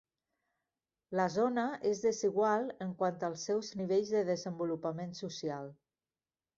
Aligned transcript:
La 1.19 1.27
zona 1.33 1.65
és 1.91 2.01
desigual 2.07 2.67
quant 3.03 3.23
als 3.31 3.47
seus 3.51 3.73
nivells 3.83 4.17
de 4.19 4.27
desenvolupament 4.35 5.19
social. 5.25 5.75